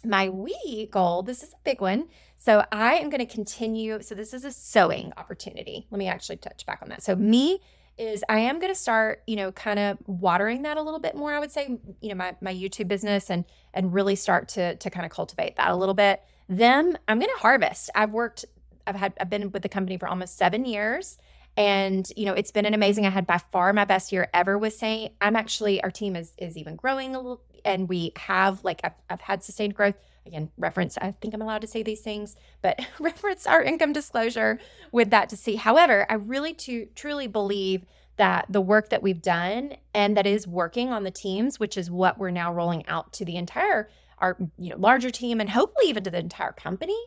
[0.06, 2.08] my we goal, this is a big one.
[2.38, 4.02] So I am going to continue.
[4.02, 5.88] So this is a sowing opportunity.
[5.92, 7.04] Let me actually touch back on that.
[7.04, 7.60] So me
[7.98, 11.16] is I am going to start, you know, kind of watering that a little bit
[11.16, 11.34] more.
[11.34, 14.90] I would say, you know, my my YouTube business and and really start to to
[14.90, 16.22] kind of cultivate that a little bit.
[16.50, 17.90] Them, I'm going to harvest.
[17.94, 18.46] I've worked.
[18.88, 19.14] I've had.
[19.20, 21.18] I've been with the company for almost seven years.
[21.58, 23.06] And you know, it's been an amazing.
[23.06, 25.12] I had by far my best year ever with Seint.
[25.22, 28.94] I'm actually our team is is even growing a little, and we have like I've,
[29.10, 29.96] I've had sustained growth
[30.26, 34.60] again reference i think i'm allowed to say these things but reference our income disclosure
[34.92, 37.86] with that to see however i really to truly believe
[38.18, 41.90] that the work that we've done and that is working on the teams which is
[41.90, 45.88] what we're now rolling out to the entire our you know larger team and hopefully
[45.88, 46.98] even to the entire company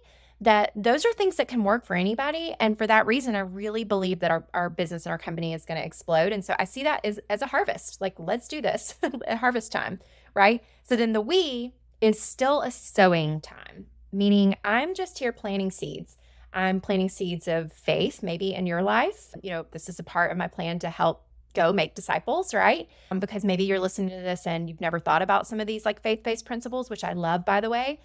[0.41, 2.55] that those are things that can work for anybody.
[2.59, 5.65] And for that reason, I really believe that our, our business and our company is
[5.65, 6.33] going to explode.
[6.33, 8.01] And so I see that as, as a harvest.
[8.01, 10.01] Like, let's do this harvest time,
[10.35, 10.63] right?
[10.83, 16.17] So then the we is still a sowing time, meaning I'm just here planting seeds.
[16.53, 19.35] I'm planting seeds of faith, maybe in your life.
[19.43, 22.89] You know, this is a part of my plan to help go make disciples, right?
[23.11, 25.85] Um, because maybe you're listening to this and you've never thought about some of these
[25.85, 28.01] like faith based principles, which I love, by the way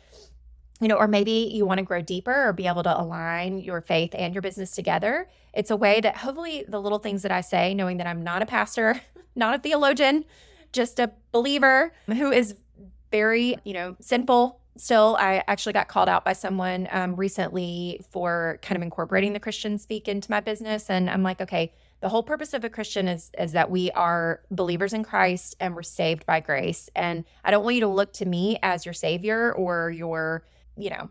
[0.80, 3.82] you know, or maybe you want to grow deeper or be able to align your
[3.82, 5.30] faith and your business together.
[5.54, 8.42] It's a way that hopefully the little things that I say, knowing that I'm not
[8.42, 9.02] a pastor,
[9.36, 10.26] not a theologian,
[10.72, 12.56] just a believer who is
[13.12, 18.60] very, you know, simple still, I actually got called out by someone um, recently for
[18.62, 20.90] kind of incorporating the Christian speak into my business.
[20.90, 24.42] And I'm like, okay, the whole purpose of a Christian is is that we are
[24.52, 26.90] believers in Christ and we're saved by grace.
[26.96, 30.46] And I don't want you to look to me as your savior or your,
[30.78, 31.10] you know,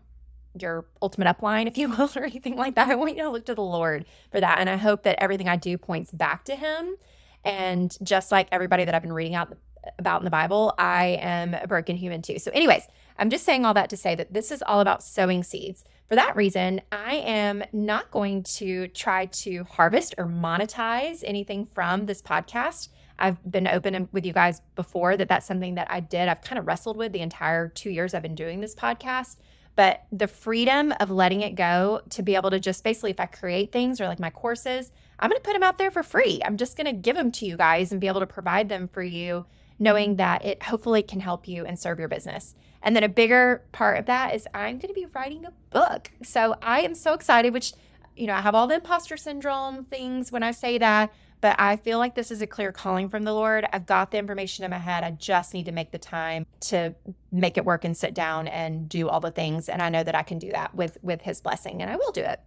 [0.59, 2.89] your ultimate upline, if you will, or anything like that.
[2.89, 4.57] I want you to look to the Lord for that.
[4.59, 6.95] And I hope that everything I do points back to him.
[7.43, 9.55] And just like everybody that I've been reading out
[9.97, 12.39] about in the Bible, I am a broken human too.
[12.39, 12.83] So, anyways,
[13.17, 15.83] I'm just saying all that to say that this is all about sowing seeds.
[16.07, 22.05] For that reason, I am not going to try to harvest or monetize anything from
[22.05, 22.89] this podcast.
[23.19, 26.29] I've been open with you guys before that that's something that I did.
[26.29, 29.37] I've kind of wrestled with the entire two years I've been doing this podcast.
[29.75, 33.27] But the freedom of letting it go to be able to just basically, if I
[33.27, 36.41] create things or like my courses, I'm going to put them out there for free.
[36.43, 38.87] I'm just going to give them to you guys and be able to provide them
[38.87, 39.45] for you,
[39.77, 42.55] knowing that it hopefully can help you and serve your business.
[42.81, 46.11] And then a bigger part of that is I'm going to be writing a book.
[46.23, 47.73] So I am so excited, which,
[48.15, 51.77] you know, I have all the imposter syndrome things when I say that, but I
[51.77, 53.65] feel like this is a clear calling from the Lord.
[53.71, 55.03] I've got the information in my head.
[55.03, 56.95] I just need to make the time to
[57.31, 59.69] make it work and sit down and do all the things.
[59.69, 62.11] And I know that I can do that with with his blessing and I will
[62.11, 62.41] do it.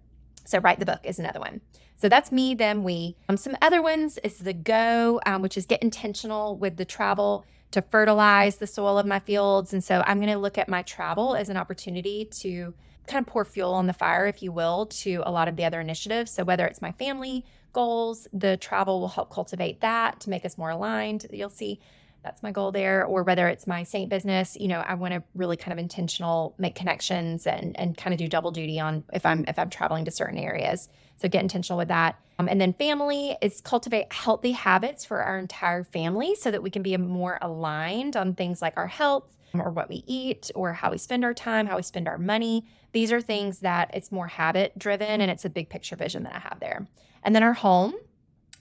[0.44, 1.60] So write the book is another one.
[1.96, 3.16] So that's me, them, we.
[3.28, 7.44] Um, some other ones is the go, um, which is get intentional with the travel
[7.70, 9.72] to fertilize the soil of my fields.
[9.72, 12.74] And so I'm going to look at my travel as an opportunity to
[13.06, 15.64] kind of pour fuel on the fire, if you will, to a lot of the
[15.64, 16.30] other initiatives.
[16.30, 20.58] So whether it's my family goals, the travel will help cultivate that to make us
[20.58, 21.26] more aligned.
[21.30, 21.80] You'll see
[22.22, 25.22] that's my goal there or whether it's my Seint business you know i want to
[25.34, 29.26] really kind of intentional make connections and and kind of do double duty on if
[29.26, 30.88] i'm if i'm traveling to certain areas
[31.22, 32.18] so get intentional with that.
[32.40, 36.68] Um, and then family is cultivate healthy habits for our entire family so that we
[36.68, 40.90] can be more aligned on things like our health or what we eat or how
[40.90, 42.66] we spend our time, how we spend our money.
[42.90, 46.34] These are things that it's more habit driven and it's a big picture vision that
[46.34, 46.88] I have there.
[47.22, 47.94] And then our home,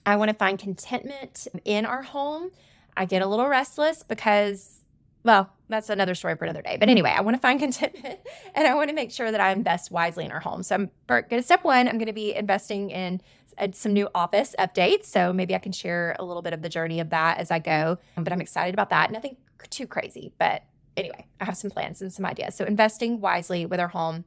[0.06, 2.52] I want to find contentment in our home.
[2.96, 4.82] I get a little restless because
[5.24, 6.76] well, that's another story for another day.
[6.78, 8.20] But anyway, I want to find contentment
[8.54, 10.62] and I want to make sure that I invest wisely in our home.
[10.62, 13.20] So I'm going to step one, I'm going to be investing in
[13.58, 15.04] uh, some new office updates.
[15.06, 17.58] So maybe I can share a little bit of the journey of that as I
[17.58, 17.98] go.
[18.16, 19.10] But I'm excited about that.
[19.12, 19.36] Nothing
[19.70, 20.64] too crazy, but
[20.96, 22.54] anyway, I have some plans and some ideas.
[22.56, 24.24] So investing wisely with our home.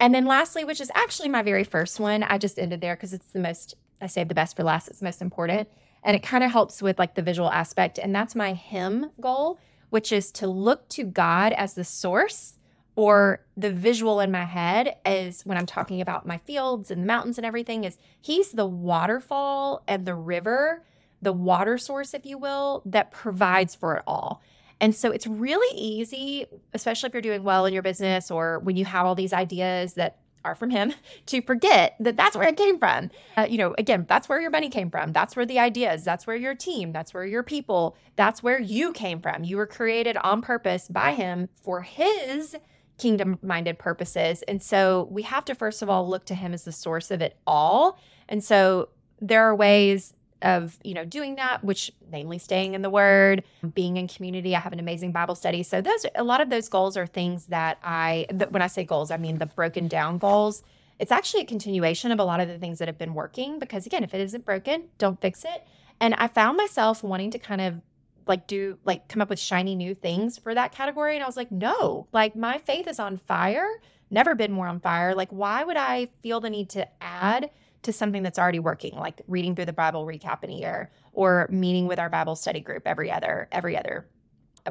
[0.00, 3.12] And then lastly, which is actually my very first one, I just ended there because
[3.12, 4.88] it's the most, I saved the best for last.
[4.88, 5.68] It's the most important.
[6.02, 7.98] And it kind of helps with like the visual aspect.
[7.98, 9.58] And that's my him goal
[9.90, 12.58] which is to look to God as the source
[12.96, 17.06] or the visual in my head is when I'm talking about my fields and the
[17.06, 20.84] mountains and everything is he's the waterfall and the river,
[21.22, 24.42] the water source if you will, that provides for it all.
[24.80, 28.76] And so it's really easy, especially if you're doing well in your business or when
[28.76, 30.18] you have all these ideas that
[30.54, 30.94] from him
[31.26, 33.10] to forget that that's where it came from.
[33.36, 35.12] Uh, you know, again, that's where your money came from.
[35.12, 38.92] That's where the ideas, that's where your team, that's where your people, that's where you
[38.92, 39.44] came from.
[39.44, 42.56] You were created on purpose by him for his
[42.98, 44.42] kingdom minded purposes.
[44.42, 47.22] And so we have to, first of all, look to him as the source of
[47.22, 47.98] it all.
[48.28, 52.90] And so there are ways of you know doing that which namely staying in the
[52.90, 53.42] word
[53.74, 54.54] being in community.
[54.54, 55.62] I have an amazing bible study.
[55.62, 58.84] So those a lot of those goals are things that i that when i say
[58.84, 60.62] goals i mean the broken down goals.
[60.98, 63.86] It's actually a continuation of a lot of the things that have been working because
[63.86, 65.66] again if it isn't broken don't fix it.
[66.00, 67.80] And i found myself wanting to kind of
[68.26, 71.14] like do like come up with shiny new things for that category.
[71.14, 73.68] And i was like no like my faith is on fire.
[74.10, 75.14] Never been more on fire.
[75.14, 77.50] Like why would i feel the need to add
[77.88, 81.48] to something that's already working, like reading through the Bible recap in a year or
[81.50, 84.06] meeting with our Bible study group every other every other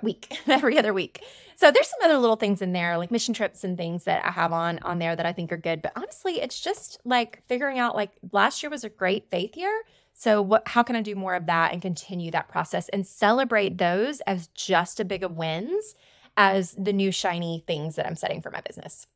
[0.04, 1.24] week, every other week.
[1.56, 4.32] So there's some other little things in there, like mission trips and things that I
[4.32, 5.82] have on on there that I think are good.
[5.82, 9.84] But honestly, it's just like figuring out like last year was a great faith year.
[10.14, 13.78] So what how can I do more of that and continue that process and celebrate
[13.78, 15.96] those as just as big of wins
[16.38, 19.08] as the new shiny things that I'm setting for my business.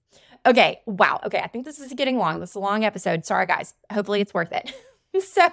[0.46, 0.82] Okay.
[0.86, 1.20] Wow.
[1.26, 1.40] Okay.
[1.40, 2.40] I think this is getting long.
[2.40, 3.26] This is a long episode.
[3.26, 3.74] Sorry, guys.
[3.92, 4.74] Hopefully it's worth it.
[5.24, 5.50] so,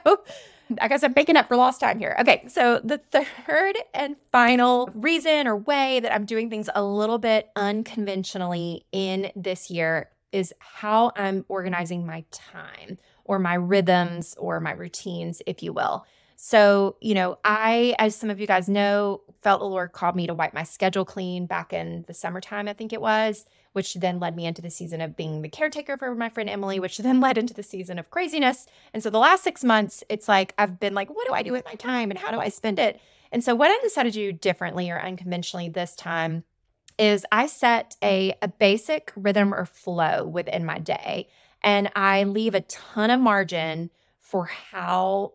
[0.80, 2.16] I guess I'm making up for lost time here.
[2.20, 2.44] Okay.
[2.48, 7.50] So, the third and final reason or way that I'm doing things a little bit
[7.56, 14.72] unconventionally in this year is how I'm organizing my time or my rhythms or my
[14.72, 16.06] routines, if you will.
[16.36, 20.26] So, you know, I, as some of you guys know, felt the Lord called me
[20.26, 23.46] to wipe my schedule clean back in the summertime, I think it was
[23.78, 26.80] which then led me into the season of being the caretaker for my friend Emily,
[26.80, 28.66] which then led into the season of craziness.
[28.92, 31.52] And so the last six months, it's like I've been like, what do I do
[31.52, 33.00] with my time and how do I spend it?
[33.30, 36.44] And so what I decided to do differently or unconventionally this time
[36.98, 41.28] is I set a, a basic rhythm or flow within my day,
[41.62, 45.34] and I leave a ton of margin for how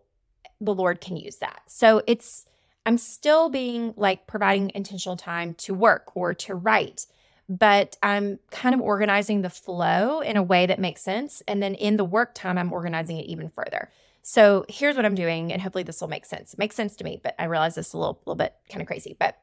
[0.60, 1.62] the Lord can use that.
[1.68, 2.45] So it's,
[2.86, 7.06] I'm still being like providing intentional time to work or to write,
[7.48, 11.42] but I'm kind of organizing the flow in a way that makes sense.
[11.48, 13.90] And then in the work time, I'm organizing it even further.
[14.22, 16.54] So here's what I'm doing, and hopefully this will make sense.
[16.54, 18.82] It makes sense to me, but I realize this is a little, little bit kind
[18.82, 19.18] of crazy.
[19.20, 19.38] But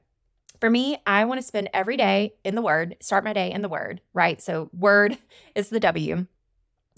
[0.58, 3.60] for me, I want to spend every day in the Word, start my day in
[3.60, 4.40] the Word, right?
[4.40, 5.18] So Word
[5.54, 6.26] is the W.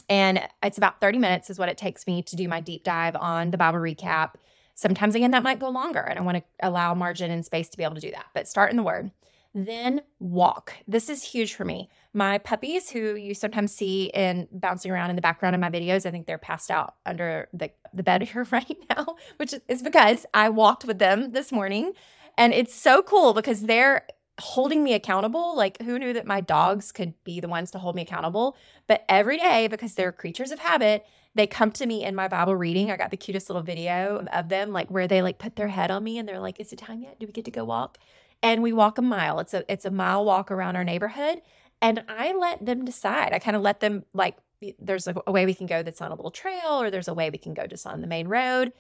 [0.08, 3.16] And it's about 30 minutes is what it takes me to do my deep dive
[3.16, 4.34] on the Bible recap.
[4.82, 7.78] Sometimes, again, that might go longer, and I want to allow margin and space to
[7.78, 8.26] be able to do that.
[8.34, 9.12] But start in the Word.
[9.54, 10.72] Then walk.
[10.88, 11.88] This is huge for me.
[12.12, 16.04] My puppies, who you sometimes see in bouncing around in the background of my videos,
[16.04, 20.26] I think they're passed out under the, the bed here right now, which is because
[20.34, 21.92] I walked with them this morning.
[22.36, 24.04] And it's so cool because they're
[24.40, 25.56] holding me accountable.
[25.56, 28.56] Like, who knew that my dogs could be the ones to hold me accountable?
[28.88, 32.54] But every day, because they're creatures of habit, they come to me in my Bible
[32.56, 32.90] reading.
[32.90, 35.90] I got the cutest little video of them, like where they like put their head
[35.90, 37.18] on me and they're like, "Is it time yet?
[37.18, 37.98] Do we get to go walk?"
[38.42, 39.40] And we walk a mile.
[39.40, 41.42] It's a it's a mile walk around our neighborhood,
[41.80, 43.32] and I let them decide.
[43.32, 44.36] I kind of let them like,
[44.78, 47.14] there's a, a way we can go that's on a little trail, or there's a
[47.14, 48.72] way we can go just on the main road.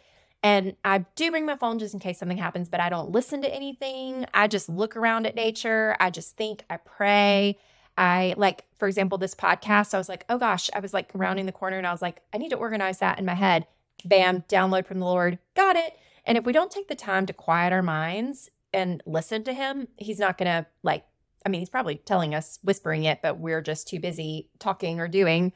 [0.44, 3.42] And I do bring my phone just in case something happens, but I don't listen
[3.42, 4.26] to anything.
[4.34, 5.96] I just look around at nature.
[6.00, 7.58] I just think, I pray.
[8.02, 11.46] I like, for example, this podcast, I was like, oh gosh, I was like rounding
[11.46, 13.68] the corner and I was like, I need to organize that in my head.
[14.04, 15.38] Bam, download from the Lord.
[15.54, 15.96] Got it.
[16.26, 19.86] And if we don't take the time to quiet our minds and listen to Him,
[19.96, 21.04] He's not going to like,
[21.46, 25.06] I mean, He's probably telling us, whispering it, but we're just too busy talking or
[25.06, 25.52] doing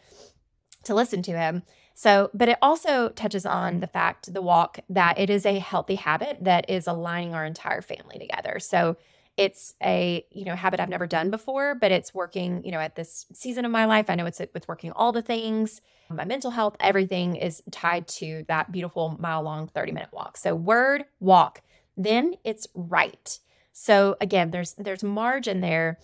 [0.85, 1.65] to listen to Him.
[1.95, 5.97] So, but it also touches on the fact, the walk, that it is a healthy
[5.97, 8.61] habit that is aligning our entire family together.
[8.61, 8.99] So,
[9.37, 12.65] it's a you know habit I've never done before, but it's working.
[12.65, 15.23] You know, at this season of my life, I know it's it's working all the
[15.23, 15.81] things.
[16.09, 20.37] My mental health, everything is tied to that beautiful mile long, thirty minute walk.
[20.37, 21.63] So, word walk,
[21.97, 23.41] then it's write.
[23.73, 25.99] So again, there's there's margin there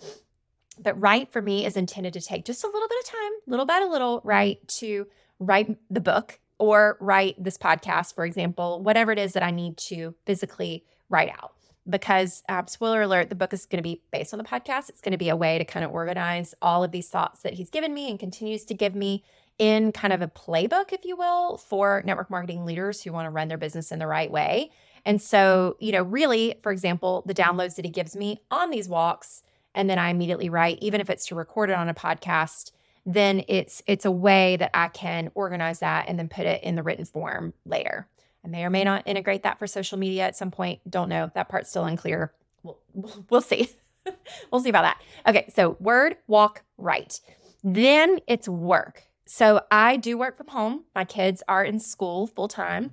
[0.79, 3.65] but write for me is intended to take just a little bit of time, little
[3.65, 5.07] by little, right, to
[5.39, 9.77] write the book or write this podcast, for example, whatever it is that I need
[9.77, 11.52] to physically write out.
[11.89, 14.89] Because, uh, spoiler alert, the book is going to be based on the podcast.
[14.89, 17.53] It's going to be a way to kind of organize all of these thoughts that
[17.53, 19.23] he's given me and continues to give me
[19.59, 23.29] in kind of a playbook, if you will, for network marketing leaders who want to
[23.29, 24.71] run their business in the right way.
[25.05, 28.87] And so, you know, really, for example, the downloads that he gives me on these
[28.87, 29.43] walks,
[29.75, 32.71] and then I immediately write, even if it's to record it on a podcast,
[33.05, 36.75] then it's it's a way that I can organize that and then put it in
[36.75, 38.07] the written form later.
[38.45, 40.79] I may or may not integrate that for social media at some point.
[40.89, 41.31] Don't know.
[41.33, 42.33] That part's still unclear.
[42.61, 42.79] We'll,
[43.29, 43.69] we'll see.
[44.51, 45.01] we'll see about that.
[45.27, 47.21] Okay, so word, walk, write.
[47.63, 49.03] Then it's work.
[49.25, 50.83] So I do work from home.
[50.93, 52.91] My kids are in school full time.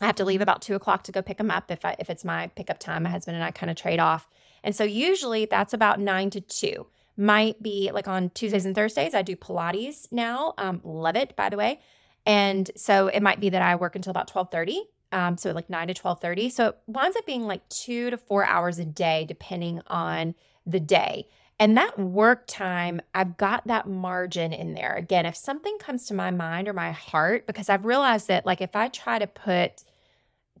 [0.00, 2.08] I have to leave about two o'clock to go pick them up if I, if
[2.08, 3.02] it's my pickup time.
[3.02, 4.28] My husband and I kind of trade off,
[4.64, 6.86] and so usually that's about nine to two
[7.20, 9.14] might be like on Tuesdays and Thursdays.
[9.14, 10.54] I do Pilates now.
[10.56, 11.80] Um, love it, by the way.
[12.26, 14.88] And so it might be that I work until about 1230.
[15.12, 16.50] Um, so like 9 to 1230.
[16.50, 20.34] So it winds up being like two to four hours a day, depending on
[20.66, 21.26] the day.
[21.58, 24.94] And that work time, I've got that margin in there.
[24.94, 28.62] Again, if something comes to my mind or my heart, because I've realized that like
[28.62, 29.84] if I try to put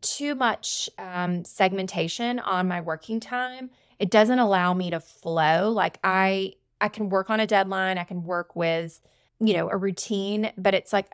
[0.02, 5.70] too much um, segmentation on my working time, it doesn't allow me to flow.
[5.70, 9.00] Like I I can work on a deadline, I can work with,
[9.38, 11.10] you know, a routine, but it's like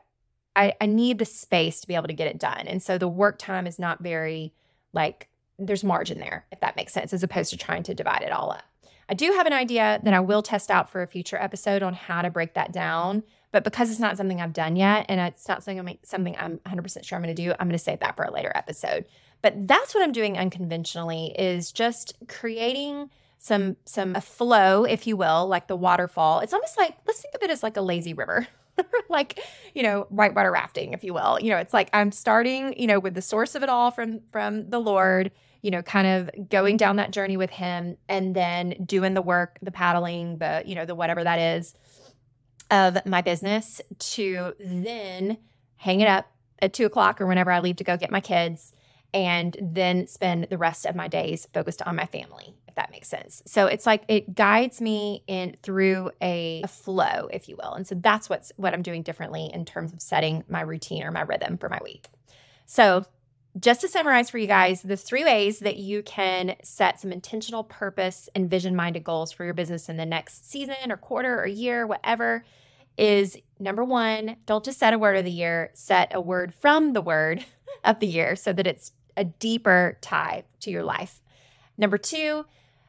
[0.57, 2.67] I, I need the space to be able to get it done.
[2.67, 4.53] And so the work time is not very
[4.93, 5.29] like
[5.59, 8.51] there's margin there, if that makes sense, as opposed to trying to divide it all
[8.51, 8.65] up.
[9.09, 11.95] I do have an idea that I will test out for a future episode on
[11.95, 13.23] how to break that down.
[13.53, 16.59] But because it's not something I've done yet and it's not something I'm, something I'm
[16.59, 19.05] 100% sure I'm going to do, I'm going to save that for a later episode.
[19.43, 25.17] But that's what I'm doing unconventionally is just creating some some a flow, if you
[25.17, 26.41] will, like the waterfall.
[26.41, 28.49] It's almost like let's think of it as like a lazy river.
[29.09, 29.41] like
[29.74, 31.39] you know whitewater rafting if you will.
[31.41, 34.20] You know it's like i'm starting you know with the source of it all from
[34.33, 35.31] from the lord
[35.62, 39.59] you know kind of going down that journey with him and then doing the work
[39.62, 41.74] the paddling the you know the whatever that is
[42.70, 45.39] of my business to then
[45.77, 48.72] hang it up at two o'clock or whenever i leave to go get my kids
[49.15, 53.09] and then spend the rest of my days focused on my family if that makes
[53.09, 53.43] sense.
[53.47, 57.73] So it's like it guides me in through a, a, flow if you will.
[57.73, 61.11] And so that's what's what i'm doing differently in terms of setting my routine or
[61.11, 62.09] my rhythm for my week.
[62.67, 63.07] So
[63.59, 67.65] just to summarize for you guys, the three ways that you can set some intentional
[67.65, 71.47] purpose and vision minded goals for your business in the next season or quarter or
[71.47, 72.45] year, whatever,
[72.97, 76.92] is number one, don't just set a word of the year, set a word from
[76.92, 77.44] the word
[77.84, 81.20] of the year so that it's a deeper tie to your life.
[81.78, 82.47] Number two,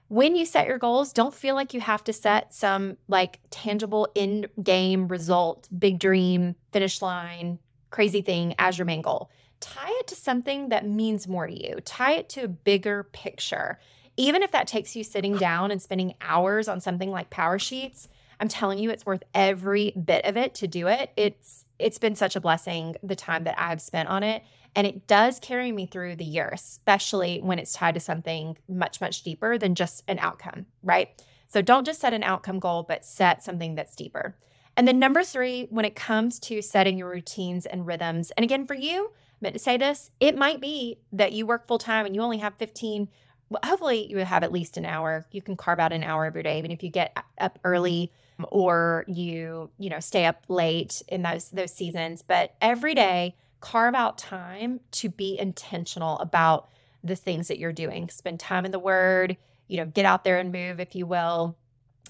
[0.09, 4.07] when you set your goals, don't feel like you have to set some like tangible
[4.15, 9.29] in game result, big dream, finish line, crazy thing as your main goal.
[9.59, 13.79] Tie it to something that means more to you, tie it to a bigger picture.
[14.15, 18.07] Even if that takes you sitting down and spending hours on something like PowerSheets,
[18.39, 21.11] I'm telling you, it's worth every bit of it to do it.
[21.17, 24.43] It's it's been such a blessing the time that I've spent on it.
[24.75, 28.99] And it does carry me through the year, especially when it's tied to something much,
[28.99, 31.09] much deeper than just an outcome, right?
[31.47, 34.35] So don't just set an outcome goal, but set something that's deeper.
[34.75, 38.67] And then number three, when it comes to setting your routines and rhythms, and again,
[38.67, 42.05] for you, I meant to say this, it might be that you work full time
[42.05, 43.07] and you only have 15
[43.49, 45.25] well, hopefully you have at least an hour.
[45.31, 48.11] You can carve out an hour every day, even if you get up early
[48.49, 52.21] or you, you know, stay up late in those those seasons.
[52.21, 56.69] But every day, carve out time to be intentional about
[57.03, 58.09] the things that you're doing.
[58.09, 61.57] Spend time in the word, you know, get out there and move, if you will,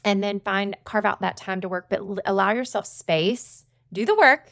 [0.04, 4.16] and then find, carve out that time to work, but allow yourself space, do the
[4.16, 4.52] work,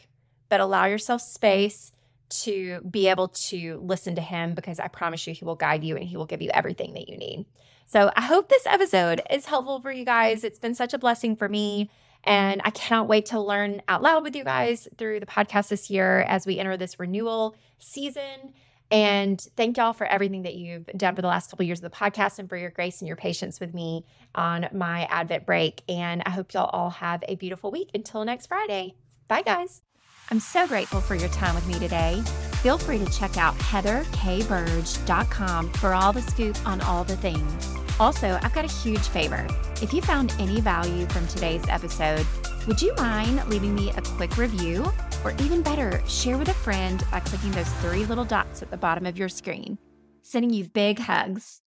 [0.49, 1.91] but allow yourself space
[2.27, 5.95] to be able to listen to him because I promise you, he will guide you
[5.95, 7.45] and he will give you everything that you need.
[7.85, 10.43] So I hope this episode is helpful for you guys.
[10.43, 11.89] It's been such a blessing for me.
[12.23, 15.91] And I cannot wait to learn out loud with you guys through the podcast this
[15.91, 18.53] year as we enter this renewal season.
[18.91, 21.95] And thank y'all for everything that you've done for the last couple years of the
[21.95, 25.83] podcast and for your grace and your patience with me on my Advent break.
[25.87, 28.95] And I hope y'all all have a beautiful week until next Friday.
[29.27, 29.83] Bye, guys.
[30.31, 32.21] I'm so grateful for your time with me today.
[32.61, 37.74] Feel free to check out heatherkburge.com for all the scoop on all the things.
[37.99, 39.47] Also, I've got a huge favor.
[39.81, 42.25] If you found any value from today's episode,
[42.67, 44.85] would you mind leaving me a quick review?
[45.23, 48.77] Or even better, share with a friend by clicking those three little dots at the
[48.77, 49.77] bottom of your screen.
[50.21, 51.61] Sending you big hugs.